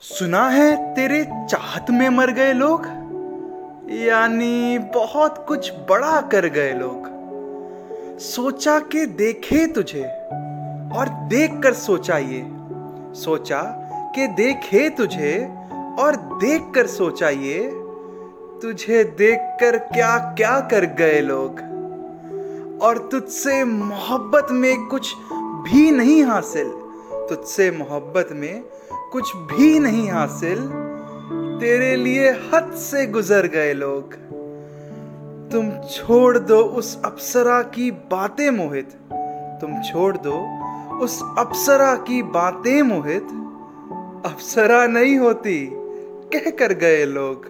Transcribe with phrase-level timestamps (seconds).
[0.00, 2.86] सुना है तेरे चाहत में मर गए लोग?
[3.90, 7.08] यानी बहुत कुछ बड़ा कर गए लोग।
[8.18, 10.04] सोचा के देखे तुझे
[10.98, 12.46] और देख कर सोचा ये।
[13.14, 13.62] सोचा
[14.14, 15.56] के देखे तुझे
[15.98, 17.70] और देख कर सोचा ये।
[18.62, 21.60] तुझे देख कर क्या क्या कर गए लोग?
[22.82, 26.87] और तुझसे मोहब्बत में कुछ भी नहीं हासिल।
[27.28, 28.62] तुझसे मोहब्बत में
[29.12, 30.60] कुछ भी नहीं हासिल,
[31.60, 34.14] तेरे लिए हद से गुजर गए लोग।
[35.52, 38.90] तुम छोड़ दो उस अप्सरा की बातें मोहित।
[39.60, 40.36] तुम छोड़ दो
[40.98, 43.22] उस अप्सरा की बातें मोहित।
[44.32, 45.68] अप्सरा नहीं होती
[46.34, 47.46] कह कर गए लोग।